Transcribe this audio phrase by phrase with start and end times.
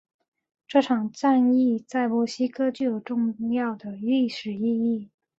[0.67, 5.11] 这场战役在墨西哥具有重要的历史意义。